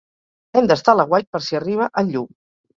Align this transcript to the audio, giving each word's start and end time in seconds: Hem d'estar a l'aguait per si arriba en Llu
Hem 0.61 0.69
d'estar 0.71 0.95
a 0.95 0.99
l'aguait 1.01 1.29
per 1.37 1.43
si 1.51 1.61
arriba 1.61 1.93
en 2.05 2.13
Llu 2.13 2.27